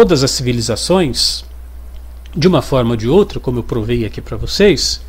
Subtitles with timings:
[0.00, 1.44] todas as civilizações,
[2.34, 5.02] de uma forma ou de outra, como eu provei aqui para vocês,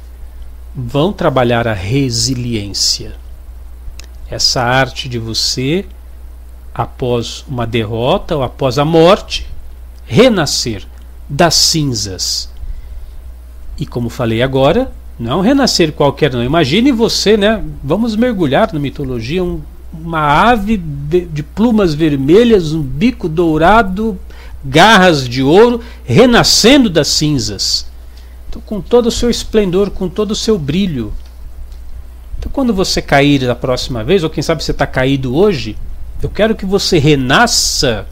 [0.75, 3.14] vão trabalhar a resiliência.
[4.29, 5.86] Essa arte de você,
[6.75, 9.47] após uma derrota ou após a morte,
[10.05, 10.86] renascer
[11.29, 12.50] das cinzas.
[13.78, 16.43] E como falei agora, não é renascer qualquer não.
[16.43, 17.64] Imagine você, né?
[17.82, 19.61] Vamos mergulhar na mitologia, um,
[19.93, 24.19] uma ave de, de plumas vermelhas, um bico dourado,
[24.64, 27.86] garras de ouro, renascendo das cinzas.
[28.50, 31.14] Então, com todo o seu esplendor, com todo o seu brilho.
[32.38, 35.78] Então, quando você cair da próxima vez, ou quem sabe você está caído hoje,
[36.22, 38.05] eu quero que você renasça,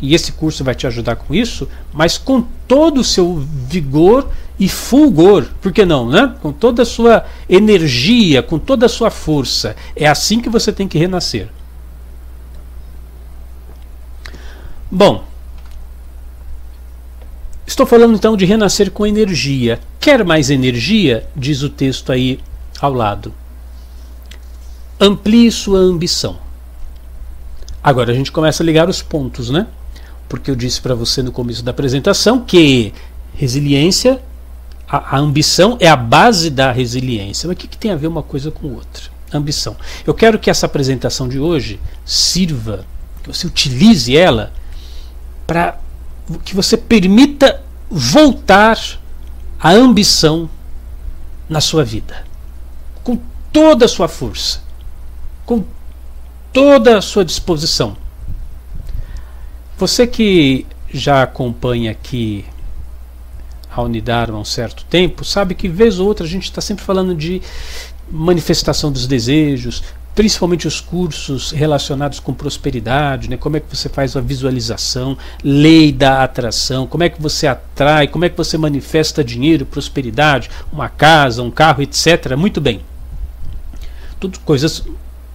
[0.00, 3.36] e esse curso vai te ajudar com isso, mas com todo o seu
[3.68, 6.34] vigor e fulgor, por que não, né?
[6.42, 9.76] Com toda a sua energia, com toda a sua força.
[9.94, 11.48] É assim que você tem que renascer.
[14.90, 15.24] Bom,
[17.72, 19.80] estou falando então de renascer com energia.
[19.98, 21.26] Quer mais energia?
[21.34, 22.38] Diz o texto aí
[22.80, 23.32] ao lado.
[25.00, 26.38] Amplie sua ambição.
[27.82, 29.66] Agora a gente começa a ligar os pontos, né?
[30.28, 32.92] Porque eu disse para você no começo da apresentação que
[33.34, 34.20] resiliência
[34.86, 37.46] a, a, ambição é a base da resiliência.
[37.48, 39.04] Mas o que, que tem a ver uma coisa com outra?
[39.32, 39.74] Ambição.
[40.06, 42.84] Eu quero que essa apresentação de hoje sirva,
[43.22, 44.52] que você utilize ela
[45.46, 45.78] para
[46.44, 47.61] que você permita
[47.92, 48.78] voltar
[49.60, 50.48] a ambição
[51.48, 52.24] na sua vida.
[53.04, 53.18] Com
[53.52, 54.62] toda a sua força.
[55.44, 55.62] Com
[56.52, 57.96] toda a sua disposição.
[59.76, 62.44] Você que já acompanha aqui
[63.70, 66.84] a Unidar há um certo tempo, sabe que vez ou outra a gente está sempre
[66.84, 67.42] falando de
[68.10, 69.82] manifestação dos desejos,
[70.14, 73.36] principalmente os cursos relacionados com prosperidade, né?
[73.36, 78.06] como é que você faz a visualização, lei da atração, como é que você atrai,
[78.06, 82.36] como é que você manifesta dinheiro, prosperidade, uma casa, um carro, etc.
[82.36, 82.80] Muito bem.
[84.20, 84.84] Tudo coisas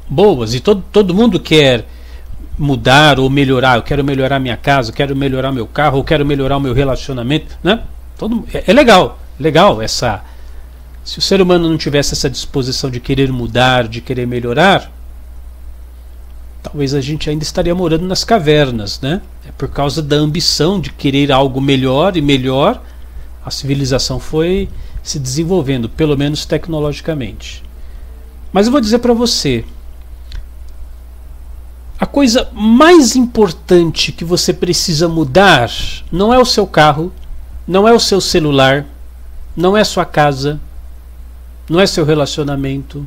[0.10, 1.86] boas e todo, todo mundo quer
[2.58, 3.78] mudar ou melhorar.
[3.78, 6.74] Eu quero melhorar minha casa, eu quero melhorar meu carro, eu quero melhorar o meu
[6.74, 7.82] relacionamento, né?
[8.18, 10.24] Todo, é, é legal, legal essa.
[11.08, 14.92] Se o ser humano não tivesse essa disposição de querer mudar, de querer melhorar,
[16.62, 19.22] talvez a gente ainda estaria morando nas cavernas, né?
[19.48, 22.84] É por causa da ambição de querer algo melhor e melhor,
[23.46, 24.68] a civilização foi
[25.02, 27.64] se desenvolvendo, pelo menos tecnologicamente.
[28.52, 29.64] Mas eu vou dizer para você,
[31.98, 35.72] a coisa mais importante que você precisa mudar
[36.12, 37.14] não é o seu carro,
[37.66, 38.86] não é o seu celular,
[39.56, 40.60] não é sua casa,
[41.70, 43.06] não é seu relacionamento.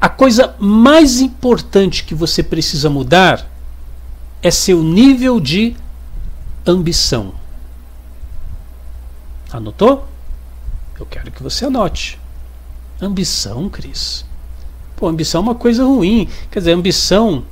[0.00, 3.48] A coisa mais importante que você precisa mudar
[4.42, 5.76] é seu nível de
[6.66, 7.34] ambição.
[9.52, 10.08] Anotou?
[10.98, 12.18] Eu quero que você anote.
[13.00, 14.24] Ambição, Cris.
[14.96, 16.28] Pô, ambição é uma coisa ruim.
[16.50, 17.44] Quer dizer, ambição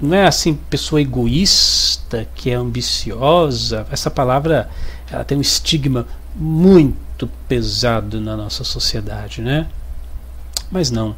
[0.00, 4.68] não é assim pessoa egoísta que é ambiciosa essa palavra
[5.10, 6.96] ela tem um estigma muito
[7.48, 9.66] pesado na nossa sociedade né
[10.70, 11.14] mas não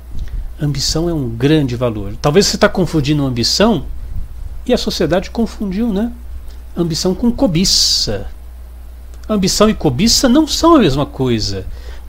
[0.60, 3.86] ambição é um grande valor talvez você está confundindo ambição
[4.66, 6.12] e a sociedade confundiu né
[6.76, 8.26] ambição com cobiça
[9.28, 11.66] ambição e cobiça não são a mesma coisa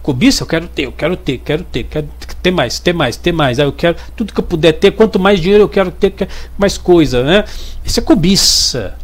[0.07, 2.07] cobiça, eu quero ter, eu quero ter, quero ter, quero
[2.41, 3.59] ter mais, ter mais, ter mais.
[3.59, 6.13] Aí eu quero tudo que eu puder ter, quanto mais dinheiro eu quero ter,
[6.57, 7.43] mais coisa, né?
[7.83, 8.97] Isso é cobiça.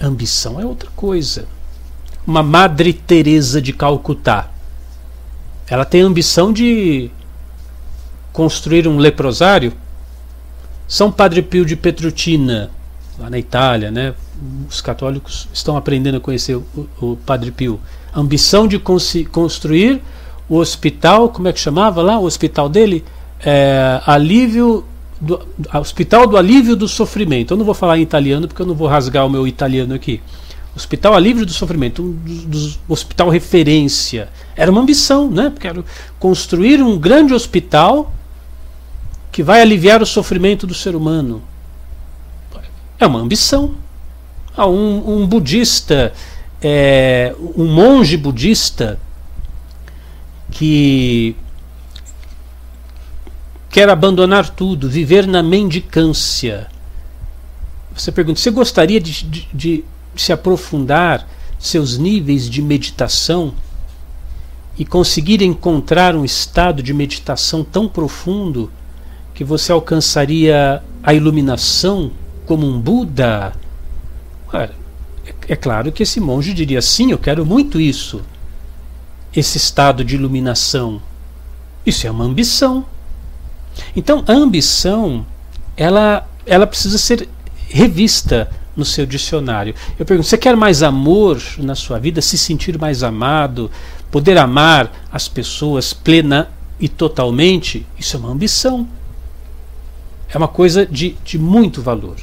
[0.00, 1.48] Ambição é outra coisa.
[2.30, 4.50] Uma Madre Teresa de Calcutá.
[5.68, 7.10] Ela tem a ambição de
[8.32, 9.72] construir um leprosário.
[10.86, 12.70] São Padre Pio de Petrutina,
[13.18, 14.14] lá na Itália, né?
[14.68, 16.64] Os católicos estão aprendendo a conhecer o,
[17.02, 17.80] o Padre Pio.
[18.14, 20.00] ambição de construir
[20.48, 22.16] o hospital, como é que chamava lá?
[22.16, 23.04] O hospital dele?
[23.44, 24.84] É, alívio
[25.20, 27.54] do, Hospital do Alívio do Sofrimento.
[27.54, 30.20] Eu não vou falar em italiano porque eu não vou rasgar o meu italiano aqui.
[30.74, 34.28] Hospital Alívio do Sofrimento, um dos, dos, hospital referência.
[34.54, 35.52] Era uma ambição, né?
[35.58, 35.84] Quero
[36.18, 38.12] construir um grande hospital
[39.32, 41.42] que vai aliviar o sofrimento do ser humano.
[42.98, 43.74] É uma ambição.
[44.56, 46.12] Ah, um, um budista,
[46.60, 49.00] é, um monge budista
[50.50, 51.34] que
[53.70, 56.68] quer abandonar tudo, viver na mendicância.
[57.94, 59.84] Você pergunta: você gostaria de, de, de
[60.16, 61.28] se aprofundar
[61.58, 63.54] seus níveis de meditação
[64.78, 68.70] e conseguir encontrar um estado de meditação tão profundo
[69.34, 72.10] que você alcançaria a iluminação
[72.46, 73.52] como um Buda?
[74.52, 74.70] É,
[75.48, 78.22] é claro que esse monge diria: sim, eu quero muito isso.
[79.34, 81.00] Esse estado de iluminação.
[81.84, 82.84] Isso é uma ambição.
[83.94, 85.24] Então, a ambição,
[85.76, 87.28] ela, ela precisa ser
[87.68, 88.50] revista
[88.80, 89.74] no seu dicionário.
[89.98, 93.70] Eu pergunto: você quer mais amor na sua vida, se sentir mais amado,
[94.10, 96.48] poder amar as pessoas plena
[96.80, 97.86] e totalmente?
[97.98, 98.88] Isso é uma ambição.
[100.28, 102.16] É uma coisa de, de muito valor.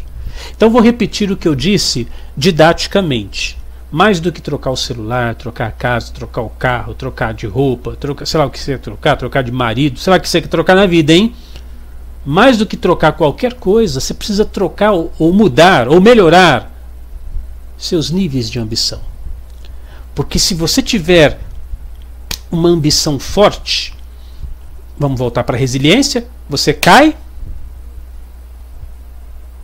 [0.56, 3.57] Então vou repetir o que eu disse didaticamente.
[3.89, 7.95] Mais do que trocar o celular, trocar a casa, trocar o carro, trocar de roupa,
[7.95, 10.27] trocar, sei lá o que você quer trocar, trocar de marido, sei lá o que
[10.27, 11.33] você quer trocar na vida, hein?
[12.29, 16.69] Mais do que trocar qualquer coisa, você precisa trocar ou, mudar ou melhorar
[17.77, 19.00] seus níveis de ambição.
[20.13, 21.39] Porque se você tiver
[22.51, 23.95] uma ambição forte,
[25.00, 27.15] vamos voltar para a resiliência, você cai,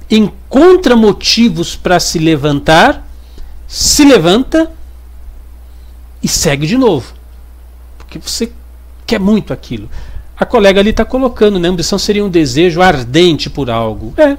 [0.09, 3.05] encontra motivos para se levantar,
[3.67, 4.71] se levanta
[6.23, 7.13] e segue de novo.
[7.97, 8.53] Porque você
[9.05, 9.89] quer muito aquilo.
[10.43, 11.69] A colega ali está colocando, né?
[11.69, 14.13] Ambição seria um desejo ardente por algo.
[14.17, 14.37] É.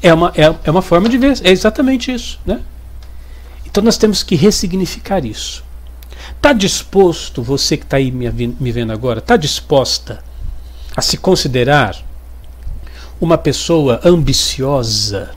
[0.00, 1.38] É uma, é, é uma forma de ver.
[1.44, 2.40] É exatamente isso.
[2.46, 2.58] Né?
[3.66, 5.62] Então nós temos que ressignificar isso.
[6.34, 10.24] Está disposto, você que está aí me, me vendo agora, está disposta
[10.96, 11.94] a se considerar
[13.20, 15.32] uma pessoa ambiciosa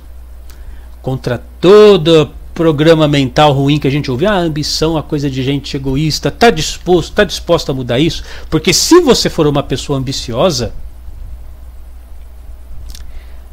[1.02, 5.44] contra todo programa mental ruim que a gente ouve, ah, a ambição é coisa de
[5.44, 8.24] gente egoísta, está disposto, está disposto a mudar isso?
[8.50, 10.74] Porque se você for uma pessoa ambiciosa,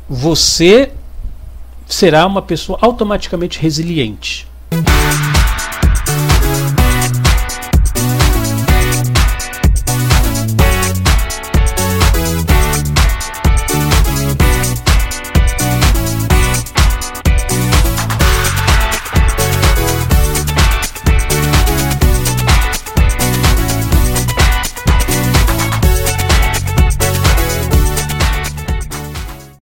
[0.08, 0.92] você
[1.84, 4.46] será uma pessoa automaticamente resiliente.